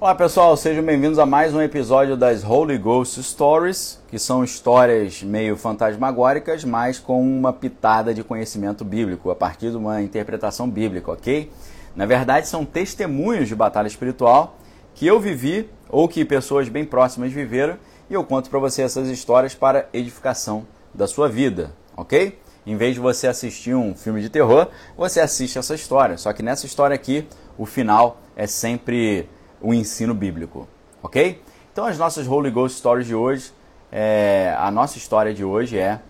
Olá 0.00 0.14
pessoal, 0.14 0.56
sejam 0.56 0.84
bem-vindos 0.84 1.18
a 1.18 1.26
mais 1.26 1.52
um 1.52 1.60
episódio 1.60 2.16
das 2.16 2.44
Holy 2.44 2.78
Ghost 2.78 3.20
Stories, 3.20 4.00
que 4.06 4.16
são 4.16 4.44
histórias 4.44 5.24
meio 5.24 5.56
fantasmagóricas, 5.56 6.62
mas 6.62 7.00
com 7.00 7.20
uma 7.20 7.52
pitada 7.52 8.14
de 8.14 8.22
conhecimento 8.22 8.84
bíblico, 8.84 9.28
a 9.28 9.34
partir 9.34 9.72
de 9.72 9.76
uma 9.76 10.00
interpretação 10.00 10.70
bíblica, 10.70 11.10
ok? 11.10 11.50
Na 11.96 12.06
verdade, 12.06 12.46
são 12.46 12.64
testemunhos 12.64 13.48
de 13.48 13.56
batalha 13.56 13.88
espiritual 13.88 14.56
que 14.94 15.04
eu 15.04 15.18
vivi 15.18 15.68
ou 15.88 16.06
que 16.06 16.24
pessoas 16.24 16.68
bem 16.68 16.84
próximas 16.84 17.32
viveram 17.32 17.76
e 18.08 18.14
eu 18.14 18.22
conto 18.22 18.48
para 18.48 18.60
você 18.60 18.82
essas 18.82 19.08
histórias 19.08 19.56
para 19.56 19.88
edificação 19.92 20.64
da 20.94 21.08
sua 21.08 21.28
vida, 21.28 21.72
ok? 21.96 22.38
Em 22.64 22.76
vez 22.76 22.94
de 22.94 23.00
você 23.00 23.26
assistir 23.26 23.74
um 23.74 23.96
filme 23.96 24.20
de 24.20 24.28
terror, 24.28 24.68
você 24.96 25.18
assiste 25.18 25.58
essa 25.58 25.74
história. 25.74 26.16
Só 26.16 26.32
que 26.32 26.42
nessa 26.42 26.66
história 26.66 26.94
aqui, 26.94 27.26
o 27.58 27.66
final 27.66 28.20
é 28.36 28.46
sempre 28.46 29.28
o 29.60 29.74
ensino 29.74 30.14
bíblico, 30.14 30.68
ok? 31.02 31.42
Então 31.72 31.86
as 31.86 31.98
nossas 31.98 32.26
Holy 32.26 32.50
Ghost 32.50 32.78
Stories 32.78 33.06
de 33.06 33.14
hoje, 33.14 33.52
é, 33.90 34.54
a 34.58 34.70
nossa 34.70 34.98
história 34.98 35.32
de 35.32 35.44
hoje 35.44 35.78
é 35.78 36.00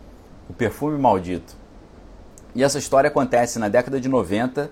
o 0.48 0.52
perfume 0.52 0.98
maldito. 0.98 1.56
E 2.54 2.64
essa 2.64 2.78
história 2.78 3.08
acontece 3.08 3.58
na 3.58 3.68
década 3.68 4.00
de 4.00 4.08
90, 4.08 4.70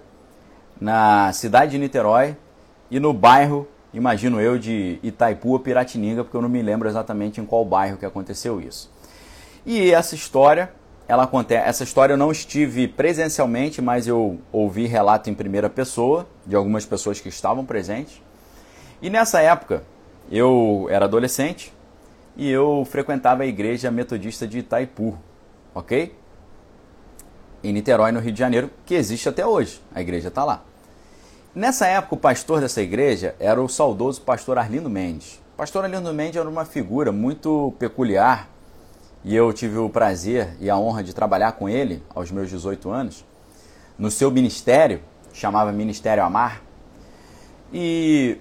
na 0.81 1.33
cidade 1.33 1.73
de 1.73 1.79
Niterói 1.79 2.37
e 2.91 2.99
no 2.99 3.13
bairro, 3.13 3.69
imagino 3.93 4.41
eu, 4.41 4.59
de 4.59 4.99
Itaipu 5.03 5.51
ou 5.51 5.61
Piratininga, 5.61 6.25
porque 6.25 6.37
eu 6.37 6.43
não 6.43 6.49
me 6.49 6.63
lembro 6.63 6.89
exatamente 6.89 7.41
em 7.41 7.47
qual 7.47 7.65
bairro 7.65 7.97
que 7.97 8.07
aconteceu 8.07 8.61
isso. 8.61 8.91
E 9.65 9.91
essa 9.93 10.15
história, 10.15 10.71
ela 11.09 11.25
acontece, 11.25 11.69
essa 11.69 11.85
história 11.85 12.15
eu 12.15 12.17
não 12.17 12.31
estive 12.31 12.89
presencialmente, 12.89 13.83
mas 13.83 14.07
eu 14.07 14.39
ouvi 14.53 14.87
relato 14.87 15.29
em 15.29 15.35
primeira 15.35 15.69
pessoa 15.69 16.27
de 16.47 16.55
algumas 16.57 16.87
pessoas 16.87 17.21
que 17.21 17.29
estavam 17.29 17.65
presentes. 17.65 18.23
E 19.01 19.11
nessa 19.11 19.41
época, 19.41 19.83
eu 20.31 20.87
era 20.91 21.05
adolescente 21.05 21.73
e 22.37 22.51
eu 22.51 22.87
frequentava 22.91 23.43
a 23.43 23.47
igreja 23.47 23.91
metodista 23.91 24.47
de 24.47 24.59
Itaipu, 24.59 25.19
ok? 25.75 26.15
Em 27.63 27.73
Niterói, 27.73 28.11
no 28.13 28.21
Rio 28.21 28.33
de 28.33 28.39
Janeiro, 28.39 28.71
que 28.85 28.95
existe 28.95 29.29
até 29.29 29.47
hoje. 29.47 29.83
A 29.95 30.01
igreja 30.01 30.29
está 30.29 30.45
lá. 30.45 30.63
Nessa 31.55 31.87
época, 31.87 32.15
o 32.15 32.19
pastor 32.19 32.61
dessa 32.61 32.83
igreja 32.83 33.35
era 33.41 33.63
o 33.63 33.69
saudoso 33.69 34.21
pastor 34.23 34.59
Arlindo 34.59 34.91
Mendes. 34.91 35.41
Pastor 35.57 35.85
Arlindo 35.85 36.13
Mendes 36.13 36.37
era 36.37 36.49
uma 36.49 36.65
figura 36.65 37.11
muito 37.11 37.75
peculiar 37.79 38.49
e 39.25 39.35
eu 39.35 39.53
tive 39.53 39.79
o 39.79 39.89
prazer 39.89 40.57
e 40.61 40.71
a 40.71 40.77
honra 40.77 41.03
de 41.03 41.15
trabalhar 41.15 41.53
com 41.53 41.69
ele 41.69 42.03
aos 42.15 42.31
meus 42.31 42.49
18 42.49 42.91
anos 42.91 43.25
no 43.99 44.11
seu 44.11 44.31
ministério, 44.31 45.01
chamava 45.33 45.73
Ministério 45.73 46.23
Amar. 46.23 46.63
E 47.73 48.39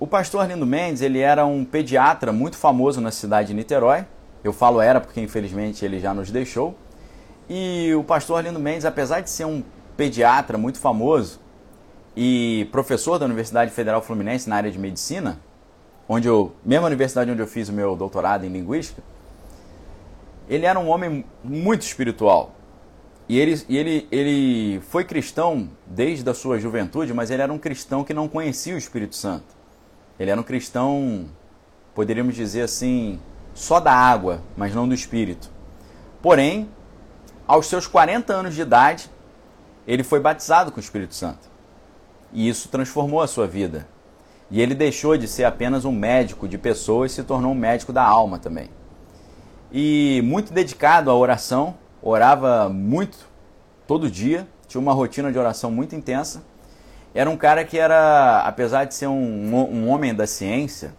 o 0.00 0.06
pastor 0.06 0.42
Arlindo 0.42 0.64
Mendes, 0.64 1.02
ele 1.02 1.18
era 1.18 1.44
um 1.44 1.64
pediatra 1.64 2.32
muito 2.32 2.56
famoso 2.56 3.00
na 3.00 3.10
cidade 3.10 3.48
de 3.48 3.54
Niterói. 3.54 4.06
Eu 4.44 4.52
falo 4.52 4.80
era 4.80 5.00
porque 5.00 5.20
infelizmente 5.20 5.84
ele 5.84 5.98
já 5.98 6.14
nos 6.14 6.30
deixou. 6.30 6.76
E 7.48 7.92
o 7.94 8.04
pastor 8.04 8.38
Arlindo 8.38 8.60
Mendes, 8.60 8.84
apesar 8.84 9.20
de 9.20 9.30
ser 9.30 9.44
um 9.44 9.62
pediatra 9.96 10.56
muito 10.56 10.78
famoso 10.78 11.40
e 12.16 12.68
professor 12.70 13.18
da 13.18 13.26
Universidade 13.26 13.72
Federal 13.72 14.00
Fluminense 14.00 14.48
na 14.48 14.56
área 14.56 14.70
de 14.70 14.78
medicina, 14.78 15.40
onde 16.08 16.28
eu, 16.28 16.52
mesma 16.64 16.86
universidade 16.86 17.30
onde 17.30 17.40
eu 17.40 17.46
fiz 17.46 17.68
o 17.68 17.72
meu 17.72 17.96
doutorado 17.96 18.44
em 18.44 18.48
linguística, 18.48 19.02
ele 20.48 20.64
era 20.64 20.78
um 20.78 20.88
homem 20.88 21.24
muito 21.42 21.82
espiritual. 21.82 22.54
E 23.28 23.38
ele, 23.38 23.62
ele, 23.68 24.08
ele 24.10 24.80
foi 24.88 25.04
cristão 25.04 25.68
desde 25.86 26.28
a 26.30 26.32
sua 26.32 26.58
juventude, 26.58 27.12
mas 27.12 27.30
ele 27.30 27.42
era 27.42 27.52
um 27.52 27.58
cristão 27.58 28.04
que 28.04 28.14
não 28.14 28.26
conhecia 28.26 28.74
o 28.74 28.78
Espírito 28.78 29.16
Santo. 29.16 29.57
Ele 30.18 30.30
era 30.30 30.40
um 30.40 30.44
cristão, 30.44 31.26
poderíamos 31.94 32.34
dizer 32.34 32.62
assim, 32.62 33.20
só 33.54 33.78
da 33.80 33.92
água, 33.92 34.42
mas 34.56 34.74
não 34.74 34.88
do 34.88 34.94
espírito. 34.94 35.50
Porém, 36.20 36.68
aos 37.46 37.66
seus 37.66 37.86
40 37.86 38.32
anos 38.32 38.54
de 38.54 38.62
idade, 38.62 39.10
ele 39.86 40.02
foi 40.02 40.20
batizado 40.20 40.70
com 40.70 40.78
o 40.78 40.82
Espírito 40.82 41.14
Santo. 41.14 41.48
E 42.32 42.48
isso 42.48 42.68
transformou 42.68 43.22
a 43.22 43.26
sua 43.26 43.46
vida. 43.46 43.88
E 44.50 44.60
ele 44.60 44.74
deixou 44.74 45.16
de 45.16 45.26
ser 45.26 45.44
apenas 45.44 45.84
um 45.84 45.92
médico 45.92 46.48
de 46.48 46.58
pessoas 46.58 47.12
e 47.12 47.14
se 47.14 47.22
tornou 47.22 47.52
um 47.52 47.54
médico 47.54 47.92
da 47.92 48.02
alma 48.02 48.38
também. 48.38 48.68
E 49.72 50.20
muito 50.24 50.52
dedicado 50.52 51.10
à 51.10 51.14
oração, 51.14 51.76
orava 52.02 52.68
muito 52.68 53.26
todo 53.86 54.10
dia, 54.10 54.46
tinha 54.66 54.80
uma 54.80 54.92
rotina 54.92 55.32
de 55.32 55.38
oração 55.38 55.70
muito 55.70 55.94
intensa 55.94 56.42
era 57.18 57.28
um 57.28 57.36
cara 57.36 57.64
que 57.64 57.76
era, 57.76 58.42
apesar 58.42 58.84
de 58.84 58.94
ser 58.94 59.08
um, 59.08 59.52
um 59.52 59.88
homem 59.88 60.14
da 60.14 60.24
ciência, 60.24 60.94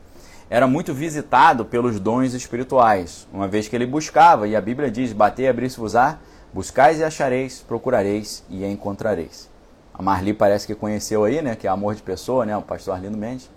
era 0.50 0.68
muito 0.68 0.94
visitado 0.94 1.64
pelos 1.64 1.98
dons 1.98 2.34
espirituais, 2.34 3.26
uma 3.32 3.48
vez 3.48 3.70
que 3.70 3.76
ele 3.78 3.86
buscava, 3.86 4.46
e 4.46 4.54
a 4.54 4.60
Bíblia 4.60 4.92
diz: 4.92 5.14
Bater 5.14 5.44
e 5.44 5.48
abrir-se-vos-á, 5.48 6.18
buscais 6.54 7.00
e 7.00 7.06
achareis, 7.06 7.64
procurareis 7.66 8.44
e 8.50 8.66
encontrareis. 8.66 9.50
A 9.94 10.02
Marli 10.02 10.34
parece 10.34 10.68
que 10.68 10.76
conheceu 10.76 11.24
aí, 11.24 11.42
né, 11.42 11.56
que 11.56 11.66
é 11.66 11.70
amor 11.70 11.96
de 11.96 12.02
pessoa, 12.02 12.46
né, 12.46 12.58
o 12.58 12.62
pastor 12.62 12.96
Arlindo 12.96 13.18
Mendes. 13.18 13.50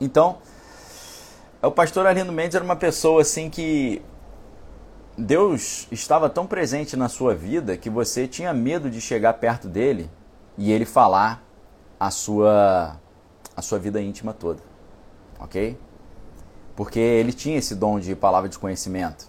Então, 0.00 0.38
o 1.62 1.70
pastor 1.70 2.04
Arlindo 2.04 2.32
Mendes 2.32 2.56
era 2.56 2.64
uma 2.64 2.74
pessoa 2.74 3.22
assim 3.22 3.48
que 3.48 4.02
Deus 5.16 5.86
estava 5.92 6.28
tão 6.28 6.48
presente 6.48 6.96
na 6.96 7.08
sua 7.08 7.32
vida 7.32 7.76
que 7.76 7.88
você 7.88 8.26
tinha 8.26 8.52
medo 8.52 8.90
de 8.90 9.00
chegar 9.00 9.34
perto 9.34 9.68
dele 9.68 10.10
e 10.58 10.72
ele 10.72 10.84
falar 10.84 11.48
a 12.00 12.10
sua, 12.10 12.98
a 13.54 13.60
sua 13.60 13.78
vida 13.78 14.00
íntima 14.00 14.32
toda. 14.32 14.62
Ok? 15.38 15.78
Porque 16.74 16.98
ele 16.98 17.32
tinha 17.34 17.58
esse 17.58 17.74
dom 17.74 18.00
de 18.00 18.16
palavra 18.16 18.48
de 18.48 18.58
conhecimento. 18.58 19.28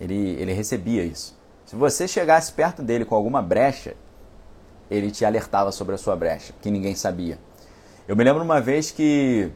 Ele, 0.00 0.30
ele 0.40 0.52
recebia 0.52 1.04
isso. 1.04 1.38
Se 1.64 1.76
você 1.76 2.08
chegasse 2.08 2.52
perto 2.52 2.82
dele 2.82 3.04
com 3.04 3.14
alguma 3.14 3.40
brecha, 3.40 3.94
ele 4.90 5.12
te 5.12 5.24
alertava 5.24 5.70
sobre 5.70 5.94
a 5.94 5.98
sua 5.98 6.16
brecha, 6.16 6.52
que 6.60 6.70
ninguém 6.70 6.96
sabia. 6.96 7.38
Eu 8.08 8.16
me 8.16 8.24
lembro 8.24 8.42
uma 8.42 8.60
vez 8.60 8.90
que 8.90 9.50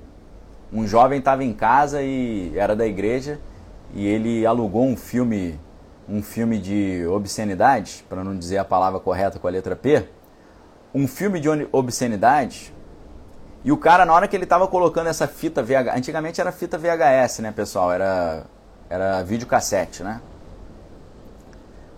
um 0.73 0.87
jovem 0.87 1.19
estava 1.19 1.43
em 1.43 1.53
casa 1.53 2.01
e 2.01 2.57
era 2.57 2.77
da 2.77 2.87
igreja 2.87 3.41
e 3.93 4.07
ele 4.07 4.47
alugou 4.47 4.85
um 4.85 4.97
filme, 4.97 5.59
um 6.09 6.23
filme 6.23 6.59
de 6.59 7.05
obscenidade, 7.07 8.05
para 8.09 8.23
não 8.23 8.37
dizer 8.37 8.59
a 8.59 8.65
palavra 8.65 9.01
correta 9.01 9.39
com 9.39 9.49
a 9.49 9.51
letra 9.51 9.75
P, 9.75 10.09
um 10.95 11.07
filme 11.07 11.41
de 11.41 11.49
obscenidade 11.73 12.75
e 13.67 13.73
o 13.73 13.77
cara, 13.77 14.07
na 14.07 14.13
hora 14.13 14.29
que 14.29 14.37
ele 14.37 14.47
tava 14.47 14.69
colocando 14.69 15.09
essa 15.09 15.27
fita 15.27 15.61
VHS, 15.61 15.97
antigamente 15.97 16.41
era 16.41 16.53
fita 16.53 16.79
VHS, 16.79 17.41
né, 17.41 17.51
pessoal? 17.51 17.93
Era, 17.93 18.45
era 18.89 19.25
videocassete, 19.25 20.05
né? 20.05 20.21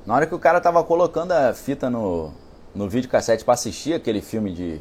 Na 0.06 0.14
hora 0.14 0.26
que 0.26 0.34
o 0.34 0.38
cara 0.38 0.62
tava 0.62 0.82
colocando 0.82 1.32
a 1.32 1.52
fita 1.52 1.90
no, 1.90 2.32
no 2.74 2.88
videocassete 2.88 3.44
para 3.44 3.52
assistir 3.52 3.92
aquele 3.92 4.22
filme 4.22 4.50
de, 4.50 4.80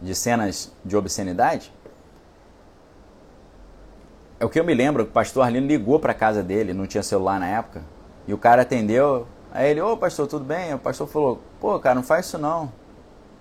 de 0.00 0.14
cenas 0.14 0.72
de 0.84 0.96
obscenidade, 0.96 1.72
é 4.38 4.44
o 4.44 4.48
que 4.48 4.60
eu 4.60 4.64
me 4.64 4.72
lembro, 4.72 5.02
o 5.02 5.06
pastor 5.06 5.42
Arlindo 5.42 5.66
ligou 5.66 5.98
para 5.98 6.14
casa 6.14 6.44
dele, 6.44 6.72
não 6.72 6.86
tinha 6.86 7.02
celular 7.02 7.40
na 7.40 7.48
época, 7.48 7.82
e 8.28 8.32
o 8.32 8.38
cara 8.38 8.62
atendeu, 8.62 9.26
aí 9.50 9.68
ele, 9.68 9.80
ô 9.80 9.96
pastor, 9.96 10.28
tudo 10.28 10.44
bem? 10.44 10.74
O 10.74 10.78
pastor 10.78 11.08
falou, 11.08 11.40
pô, 11.58 11.76
cara, 11.80 11.96
não 11.96 12.04
faz 12.04 12.26
isso 12.26 12.38
não. 12.38 12.72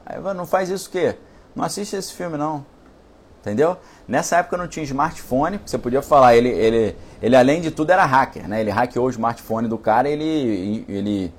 Aí 0.06 0.20
não 0.34 0.46
faz 0.46 0.70
isso 0.70 0.90
o 0.90 0.92
quê? 0.92 1.16
Não 1.56 1.64
assiste 1.64 1.96
esse 1.96 2.14
filme 2.14 2.38
não. 2.38 2.66
Entendeu? 3.42 3.78
Nessa 4.08 4.38
época 4.38 4.56
não 4.56 4.68
tinha 4.68 4.84
smartphone, 4.84 5.60
você 5.66 5.78
podia 5.78 6.02
falar, 6.02 6.36
ele, 6.36 6.48
ele, 6.48 6.96
ele 7.22 7.36
além 7.36 7.60
de 7.60 7.72
tudo 7.72 7.92
era 7.92 8.06
hacker, 8.06 8.48
né? 8.48 8.62
Ele 8.62 8.70
hackeou 8.70 9.08
o 9.08 9.10
smartphone 9.10 9.68
do 9.68 9.78
cara, 9.78 10.08
ele, 10.08 10.86
ele 10.88 11.34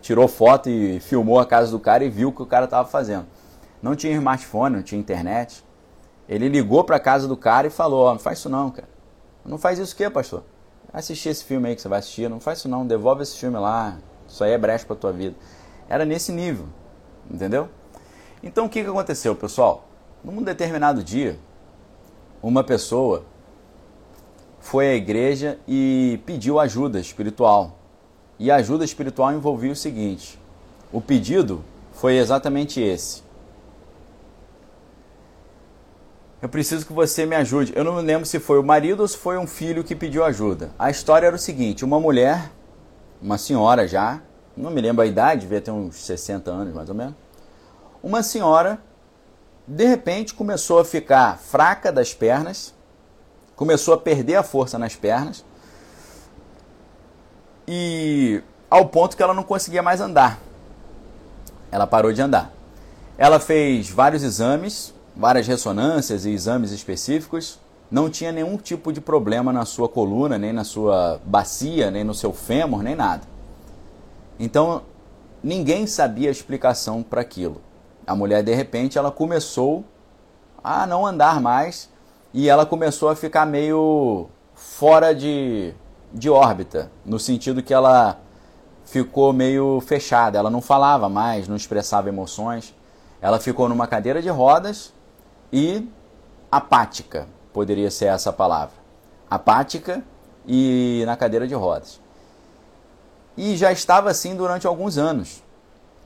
tirou 0.00 0.28
foto 0.28 0.70
e 0.70 1.00
filmou 1.00 1.40
a 1.40 1.44
casa 1.44 1.72
do 1.72 1.80
cara 1.80 2.04
e 2.04 2.08
viu 2.08 2.28
o 2.28 2.32
que 2.32 2.42
o 2.42 2.46
cara 2.46 2.66
estava 2.66 2.88
fazendo. 2.88 3.26
Não 3.82 3.96
tinha 3.96 4.12
smartphone, 4.14 4.76
não 4.76 4.82
tinha 4.82 5.00
internet. 5.00 5.64
Ele 6.28 6.48
ligou 6.48 6.84
para 6.84 6.94
a 6.94 7.00
casa 7.00 7.26
do 7.26 7.36
cara 7.36 7.66
e 7.66 7.70
falou: 7.70 8.06
oh, 8.06 8.12
não 8.12 8.18
faz 8.20 8.38
isso 8.38 8.48
não, 8.48 8.70
cara. 8.70 8.88
Não 9.44 9.58
faz 9.58 9.80
isso 9.80 9.94
o 9.94 9.96
quê, 9.96 10.08
pastor? 10.08 10.44
Assistir 10.92 11.30
esse 11.30 11.44
filme 11.44 11.68
aí 11.68 11.74
que 11.74 11.82
você 11.82 11.88
vai 11.88 11.98
assistir, 11.98 12.30
não 12.30 12.40
faz 12.40 12.58
isso 12.58 12.68
não, 12.68 12.86
devolve 12.86 13.22
esse 13.22 13.36
filme 13.36 13.58
lá. 13.58 13.98
Isso 14.28 14.42
aí 14.42 14.52
é 14.52 14.58
brecha 14.58 14.86
para 14.86 14.94
tua 14.96 15.12
vida. 15.12 15.34
Era 15.88 16.04
nesse 16.04 16.32
nível. 16.32 16.66
Entendeu? 17.30 17.68
Então 18.42 18.66
o 18.66 18.68
que, 18.68 18.82
que 18.82 18.88
aconteceu, 18.88 19.34
pessoal? 19.34 19.88
Num 20.22 20.42
determinado 20.42 21.02
dia, 21.02 21.38
uma 22.42 22.62
pessoa 22.62 23.24
foi 24.60 24.88
à 24.88 24.94
igreja 24.94 25.58
e 25.66 26.20
pediu 26.26 26.58
ajuda 26.58 26.98
espiritual. 26.98 27.78
E 28.38 28.50
a 28.50 28.56
ajuda 28.56 28.84
espiritual 28.84 29.32
envolvia 29.32 29.72
o 29.72 29.76
seguinte: 29.76 30.38
o 30.92 31.00
pedido 31.00 31.64
foi 31.92 32.16
exatamente 32.16 32.80
esse. 32.80 33.24
Eu 36.42 36.48
preciso 36.48 36.86
que 36.86 36.92
você 36.92 37.24
me 37.24 37.34
ajude. 37.34 37.72
Eu 37.74 37.82
não 37.82 37.96
me 37.96 38.02
lembro 38.02 38.26
se 38.26 38.38
foi 38.38 38.58
o 38.58 38.62
marido 38.62 39.00
ou 39.00 39.08
se 39.08 39.16
foi 39.16 39.38
um 39.38 39.46
filho 39.46 39.82
que 39.82 39.96
pediu 39.96 40.22
ajuda. 40.22 40.70
A 40.78 40.90
história 40.90 41.26
era 41.26 41.36
o 41.36 41.38
seguinte: 41.38 41.84
uma 41.84 41.98
mulher, 41.98 42.50
uma 43.22 43.38
senhora 43.38 43.88
já, 43.88 44.20
não 44.56 44.70
me 44.70 44.80
lembro 44.80 45.02
a 45.02 45.06
idade, 45.06 45.42
devia 45.42 45.60
ter 45.60 45.70
uns 45.70 45.96
60 45.96 46.50
anos 46.50 46.74
mais 46.74 46.88
ou 46.88 46.94
menos 46.94 47.14
uma 48.06 48.22
senhora 48.22 48.78
de 49.66 49.84
repente 49.84 50.32
começou 50.32 50.78
a 50.78 50.84
ficar 50.84 51.38
fraca 51.38 51.90
das 51.90 52.14
pernas, 52.14 52.72
começou 53.56 53.94
a 53.94 53.98
perder 53.98 54.36
a 54.36 54.44
força 54.44 54.78
nas 54.78 54.94
pernas 54.94 55.44
e 57.66 58.40
ao 58.70 58.86
ponto 58.86 59.16
que 59.16 59.22
ela 59.22 59.34
não 59.34 59.42
conseguia 59.42 59.82
mais 59.82 60.00
andar. 60.00 60.38
Ela 61.72 61.84
parou 61.84 62.12
de 62.12 62.22
andar. 62.22 62.52
Ela 63.18 63.40
fez 63.40 63.90
vários 63.90 64.22
exames, 64.22 64.94
várias 65.16 65.48
ressonâncias 65.48 66.24
e 66.24 66.30
exames 66.30 66.70
específicos, 66.70 67.58
não 67.90 68.08
tinha 68.08 68.30
nenhum 68.30 68.56
tipo 68.56 68.92
de 68.92 69.00
problema 69.00 69.52
na 69.52 69.64
sua 69.64 69.88
coluna, 69.88 70.38
nem 70.38 70.52
na 70.52 70.62
sua 70.62 71.20
bacia, 71.24 71.90
nem 71.90 72.04
no 72.04 72.14
seu 72.14 72.32
fêmur, 72.32 72.84
nem 72.84 72.94
nada. 72.94 73.22
Então, 74.38 74.82
ninguém 75.42 75.86
sabia 75.86 76.28
a 76.28 76.32
explicação 76.32 77.02
para 77.02 77.20
aquilo. 77.20 77.60
A 78.06 78.14
mulher, 78.14 78.42
de 78.42 78.54
repente, 78.54 78.98
ela 78.98 79.10
começou 79.10 79.84
a 80.62 80.86
não 80.86 81.06
andar 81.06 81.40
mais 81.40 81.88
e 82.32 82.48
ela 82.48 82.66
começou 82.66 83.08
a 83.08 83.16
ficar 83.16 83.46
meio 83.46 84.28
fora 84.54 85.14
de, 85.14 85.72
de 86.12 86.28
órbita, 86.28 86.90
no 87.04 87.18
sentido 87.18 87.62
que 87.62 87.72
ela 87.72 88.18
ficou 88.84 89.32
meio 89.32 89.80
fechada, 89.80 90.38
ela 90.38 90.50
não 90.50 90.60
falava 90.60 91.08
mais, 91.08 91.48
não 91.48 91.56
expressava 91.56 92.08
emoções. 92.08 92.74
Ela 93.20 93.40
ficou 93.40 93.68
numa 93.68 93.86
cadeira 93.86 94.22
de 94.22 94.28
rodas 94.28 94.92
e 95.52 95.88
apática, 96.50 97.26
poderia 97.52 97.90
ser 97.90 98.06
essa 98.06 98.32
palavra. 98.32 98.74
Apática 99.28 100.02
e 100.46 101.02
na 101.06 101.16
cadeira 101.16 101.46
de 101.48 101.54
rodas. 101.54 102.00
E 103.36 103.56
já 103.56 103.70
estava 103.70 104.10
assim 104.10 104.34
durante 104.34 104.66
alguns 104.66 104.96
anos. 104.96 105.42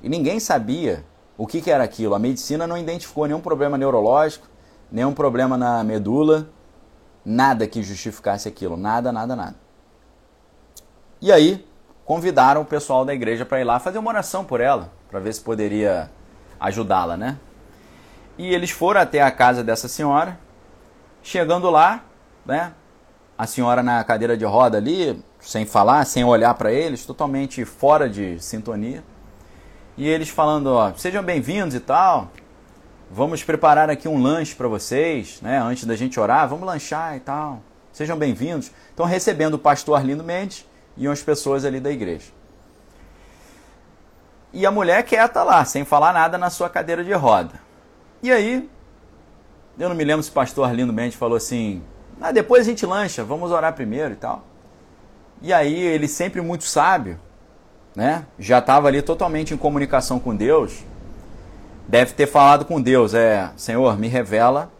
E 0.03 0.09
ninguém 0.09 0.41
sabia 0.41 1.05
o 1.37 1.47
que, 1.47 1.61
que 1.61 1.71
era 1.71 1.85
aquilo. 1.85 2.15
A 2.15 2.19
medicina 2.19 2.67
não 2.67 2.77
identificou 2.77 3.27
nenhum 3.27 3.41
problema 3.41 3.79
neurológico, 3.79 4.49
nenhum 4.91 5.12
problema 5.12 5.56
na 5.56 5.85
medula, 5.85 6.49
nada 7.25 7.67
que 7.67 7.82
justificasse 7.82 8.49
aquilo. 8.49 8.77
Nada, 8.77 9.12
nada, 9.12 9.37
nada. 9.37 9.56
E 11.21 11.31
aí, 11.31 11.67
convidaram 12.05 12.62
o 12.62 12.65
pessoal 12.65 13.05
da 13.05 13.15
igreja 13.15 13.44
para 13.44 13.61
ir 13.61 13.65
lá 13.65 13.79
fazer 13.79 13.99
uma 13.99 14.11
oração 14.11 14.44
por 14.44 14.61
ela, 14.61 14.91
para 15.09 15.21
ver 15.21 15.32
se 15.32 15.41
poderia 15.41 16.11
ajudá-la, 16.59 17.17
né? 17.17 17.38
E 18.37 18.53
eles 18.55 18.71
foram 18.71 19.00
até 19.00 19.23
a 19.23 19.31
casa 19.31 19.62
dessa 19.62 19.87
senhora 19.87 20.38
Chegando 21.23 21.71
lá, 21.71 22.03
né? 22.47 22.73
A 23.37 23.47
senhora 23.47 23.82
na 23.82 24.03
cadeira 24.05 24.37
de 24.37 24.44
roda 24.44 24.79
ali, 24.79 25.23
sem 25.41 25.65
falar, 25.65 26.05
sem 26.05 26.25
olhar 26.25 26.55
para 26.55 26.73
eles, 26.73 27.05
totalmente 27.05 27.65
fora 27.65 28.09
de 28.09 28.39
sintonia. 28.41 29.03
E 29.97 30.09
eles 30.09 30.29
falando, 30.29 30.69
ó, 30.69 30.93
sejam 30.97 31.23
bem-vindos 31.23 31.75
e 31.75 31.81
tal. 31.81 32.31
Vamos 33.11 33.43
preparar 33.43 33.91
aqui 33.91 34.09
um 34.09 34.23
lanche 34.23 34.55
para 34.55 34.69
vocês, 34.69 35.41
né? 35.41 35.59
Antes 35.59 35.85
da 35.85 35.97
gente 35.97 36.21
orar, 36.21 36.49
vamos 36.49 36.67
lanchar 36.67 37.17
e 37.17 37.21
tal. 37.21 37.61
Sejam 37.93 38.17
bem-vindos. 38.17 38.71
Estão 38.91 39.05
recebendo 39.05 39.55
o 39.55 39.59
pastor 39.59 39.97
Arlindo 39.97 40.23
Mendes 40.23 40.65
e 40.97 41.09
umas 41.09 41.23
pessoas 41.23 41.65
ali 41.65 41.81
da 41.81 41.91
igreja. 41.91 42.27
E 44.53 44.65
a 44.65 44.71
mulher 44.71 45.03
quieta 45.05 45.43
lá, 45.43 45.65
sem 45.65 45.85
falar 45.85 46.13
nada 46.13 46.39
na 46.39 46.51
sua 46.51 46.69
cadeira 46.69 47.03
de 47.03 47.13
roda. 47.13 47.55
E 48.23 48.31
aí, 48.31 48.69
eu 49.79 49.89
não 49.89 49.97
me 49.97 50.05
lembro 50.05 50.23
se 50.23 50.31
o 50.31 50.33
pastor 50.33 50.69
Arlindo 50.69 50.93
Mendes 50.93 51.17
falou 51.17 51.37
assim: 51.37 51.83
ah, 52.21 52.33
depois 52.33 52.63
a 52.63 52.71
gente 52.71 52.85
lancha, 52.85 53.25
vamos 53.25 53.51
orar 53.51 53.73
primeiro 53.75 54.13
e 54.13 54.17
tal. 54.17 54.45
E 55.43 55.53
aí 55.53 55.75
ele 55.75 56.07
sempre 56.07 56.41
muito 56.41 56.65
sábio, 56.65 57.19
né? 57.97 58.27
Já 58.39 58.59
estava 58.59 58.89
ali 58.89 59.01
totalmente 59.01 59.55
em 59.55 59.57
comunicação 59.57 60.21
com 60.21 60.37
Deus. 60.37 60.85
Deve 61.89 62.13
ter 62.13 62.27
falado 62.27 62.65
com 62.65 62.81
Deus, 62.81 63.15
é, 63.15 63.51
Senhor, 63.57 63.99
me 63.99 64.07
revela 64.07 64.71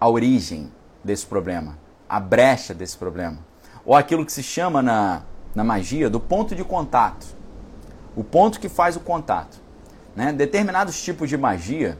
a 0.00 0.08
origem 0.08 0.72
desse 1.04 1.26
problema, 1.26 1.78
a 2.08 2.18
brecha 2.18 2.74
desse 2.74 2.96
problema. 2.96 3.38
Ou 3.84 3.94
aquilo 3.94 4.24
que 4.24 4.32
se 4.32 4.42
chama 4.42 4.82
na, 4.82 5.22
na 5.54 5.62
magia 5.62 6.08
do 6.08 6.18
ponto 6.18 6.54
de 6.54 6.64
contato. 6.64 7.26
O 8.16 8.24
ponto 8.24 8.58
que 8.58 8.68
faz 8.68 8.96
o 8.96 9.00
contato. 9.00 9.60
Né? 10.16 10.32
Determinados 10.32 11.00
tipos 11.00 11.28
de 11.28 11.36
magia 11.36 11.98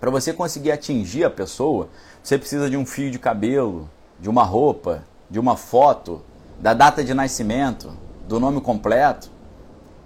para 0.00 0.10
você 0.10 0.32
conseguir 0.32 0.72
atingir 0.72 1.24
a 1.24 1.30
pessoa, 1.30 1.88
você 2.22 2.36
precisa 2.36 2.68
de 2.68 2.76
um 2.76 2.84
fio 2.84 3.10
de 3.10 3.18
cabelo, 3.18 3.88
de 4.18 4.28
uma 4.28 4.42
roupa, 4.42 5.04
de 5.30 5.38
uma 5.38 5.56
foto, 5.56 6.22
da 6.58 6.74
data 6.74 7.02
de 7.04 7.12
nascimento, 7.14 7.96
do 8.26 8.40
nome 8.40 8.60
completo. 8.60 9.30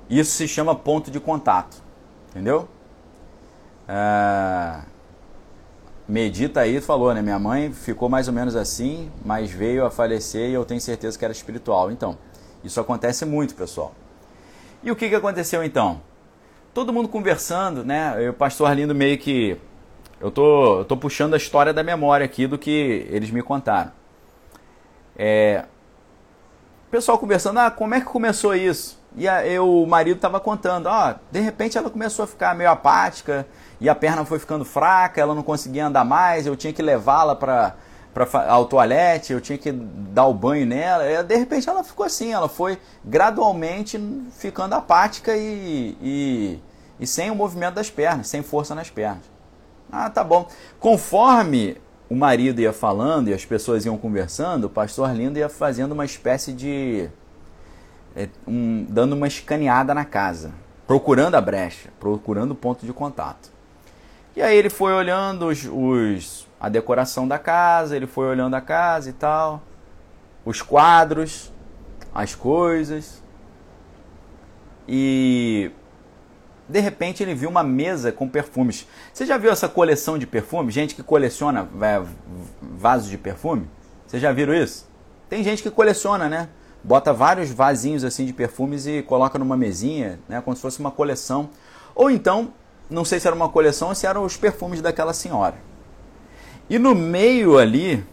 Isso 0.08 0.32
se 0.32 0.48
chama 0.48 0.74
ponto 0.74 1.10
de 1.10 1.20
contato. 1.20 1.82
Entendeu? 2.30 2.68
É... 3.86 4.80
Medita 6.08 6.60
aí, 6.60 6.80
falou, 6.80 7.12
né? 7.12 7.20
Minha 7.20 7.38
mãe 7.38 7.72
ficou 7.72 8.08
mais 8.08 8.28
ou 8.28 8.34
menos 8.34 8.56
assim, 8.56 9.10
mas 9.24 9.50
veio 9.50 9.84
a 9.84 9.90
falecer 9.90 10.48
e 10.48 10.54
eu 10.54 10.64
tenho 10.64 10.80
certeza 10.80 11.18
que 11.18 11.24
era 11.24 11.32
espiritual. 11.32 11.90
Então, 11.90 12.16
isso 12.64 12.80
acontece 12.80 13.24
muito, 13.24 13.54
pessoal. 13.54 13.92
E 14.82 14.90
o 14.90 14.96
que, 14.96 15.08
que 15.08 15.14
aconteceu 15.14 15.62
então? 15.62 16.00
Todo 16.72 16.92
mundo 16.92 17.08
conversando, 17.08 17.84
né? 17.84 18.30
O 18.30 18.32
pastor 18.32 18.68
Arlindo 18.68 18.94
meio 18.94 19.18
que 19.18 19.58
eu 20.20 20.30
tô, 20.30 20.78
eu 20.80 20.84
tô 20.84 20.96
puxando 20.96 21.34
a 21.34 21.36
história 21.36 21.72
da 21.72 21.82
memória 21.82 22.24
aqui 22.24 22.46
do 22.46 22.58
que 22.58 23.06
eles 23.10 23.30
me 23.30 23.42
contaram. 23.42 23.92
É, 25.16 25.64
o 26.88 26.90
pessoal 26.90 27.18
conversando, 27.18 27.58
ah, 27.60 27.70
como 27.70 27.94
é 27.94 28.00
que 28.00 28.06
começou 28.06 28.54
isso? 28.54 28.98
E 29.14 29.28
a, 29.28 29.46
eu, 29.46 29.82
o 29.82 29.86
marido 29.86 30.16
estava 30.16 30.40
contando, 30.40 30.86
ó, 30.86 31.14
de 31.30 31.38
repente 31.38 31.76
ela 31.76 31.90
começou 31.90 32.24
a 32.24 32.26
ficar 32.26 32.54
meio 32.54 32.70
apática 32.70 33.46
e 33.78 33.90
a 33.90 33.94
perna 33.94 34.24
foi 34.24 34.38
ficando 34.38 34.64
fraca, 34.64 35.20
ela 35.20 35.34
não 35.34 35.42
conseguia 35.42 35.86
andar 35.86 36.04
mais, 36.04 36.46
eu 36.46 36.56
tinha 36.56 36.72
que 36.72 36.80
levá-la 36.80 37.36
para 37.36 37.74
ao 38.48 38.64
toalete, 38.64 39.34
eu 39.34 39.40
tinha 39.40 39.58
que 39.58 39.70
dar 39.70 40.26
o 40.26 40.34
banho 40.34 40.66
nela. 40.66 41.04
E, 41.04 41.22
de 41.22 41.36
repente 41.36 41.68
ela 41.68 41.84
ficou 41.84 42.06
assim, 42.06 42.32
ela 42.32 42.48
foi 42.48 42.78
gradualmente 43.04 44.00
ficando 44.32 44.74
apática 44.74 45.36
e, 45.36 45.94
e, 46.00 46.58
e 46.98 47.06
sem 47.06 47.30
o 47.30 47.34
movimento 47.34 47.74
das 47.74 47.90
pernas, 47.90 48.28
sem 48.28 48.42
força 48.42 48.74
nas 48.74 48.88
pernas. 48.88 49.24
Ah, 49.92 50.08
tá 50.08 50.24
bom. 50.24 50.48
Conforme 50.80 51.76
o 52.08 52.14
marido 52.14 52.60
ia 52.60 52.72
falando 52.72 53.28
e 53.28 53.34
as 53.34 53.44
pessoas 53.44 53.84
iam 53.84 53.98
conversando, 53.98 54.64
o 54.64 54.70
pastor 54.70 55.14
Lindo 55.14 55.38
ia 55.38 55.48
fazendo 55.48 55.92
uma 55.92 56.04
espécie 56.04 56.52
de. 56.52 57.08
É, 58.16 58.28
um, 58.46 58.86
dando 58.88 59.14
uma 59.14 59.28
escaneada 59.28 59.94
na 59.94 60.04
casa, 60.04 60.52
procurando 60.86 61.34
a 61.34 61.40
brecha, 61.40 61.90
procurando 62.00 62.52
o 62.52 62.54
ponto 62.54 62.86
de 62.86 62.92
contato. 62.92 63.50
E 64.34 64.42
aí 64.42 64.56
ele 64.56 64.70
foi 64.70 64.92
olhando 64.92 65.48
os, 65.48 65.68
os, 65.70 66.46
a 66.58 66.68
decoração 66.68 67.28
da 67.28 67.38
casa, 67.38 67.94
ele 67.96 68.06
foi 68.06 68.26
olhando 68.26 68.54
a 68.54 68.60
casa 68.60 69.10
e 69.10 69.12
tal, 69.12 69.62
os 70.44 70.62
quadros, 70.62 71.52
as 72.14 72.34
coisas. 72.34 73.22
E 74.88 75.70
de 76.68 76.80
repente 76.80 77.22
ele 77.22 77.34
viu 77.34 77.48
uma 77.48 77.62
mesa 77.62 78.12
com 78.12 78.28
perfumes. 78.28 78.86
Você 79.12 79.24
já 79.24 79.38
viu 79.38 79.50
essa 79.50 79.68
coleção 79.68 80.18
de 80.18 80.26
perfumes? 80.26 80.74
Gente 80.74 80.94
que 80.94 81.02
coleciona 81.02 81.68
é, 81.80 82.02
vasos 82.60 83.08
de 83.08 83.16
perfume? 83.16 83.66
Vocês 84.06 84.20
já 84.20 84.30
viram 84.32 84.54
isso? 84.54 84.86
Tem 85.28 85.42
gente 85.42 85.62
que 85.62 85.70
coleciona, 85.70 86.28
né? 86.28 86.48
Bota 86.84 87.12
vários 87.12 87.50
vasinhos 87.50 88.04
assim 88.04 88.24
de 88.24 88.32
perfumes 88.32 88.86
e 88.86 89.02
coloca 89.02 89.38
numa 89.38 89.56
mesinha, 89.56 90.20
né? 90.28 90.40
Como 90.40 90.54
se 90.54 90.62
fosse 90.62 90.78
uma 90.78 90.90
coleção. 90.90 91.50
Ou 91.94 92.10
então, 92.10 92.52
não 92.90 93.04
sei 93.04 93.18
se 93.18 93.26
era 93.26 93.34
uma 93.34 93.48
coleção 93.48 93.88
ou 93.88 93.94
se 93.94 94.06
eram 94.06 94.24
os 94.24 94.36
perfumes 94.36 94.80
daquela 94.80 95.12
senhora. 95.12 95.56
E 96.68 96.78
no 96.78 96.94
meio 96.94 97.58
ali, 97.58 98.04